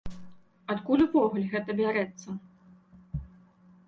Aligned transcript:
Адкуль 0.73 1.03
увогуле 1.07 1.43
гэта 1.51 1.75
бярэцца? 1.81 2.29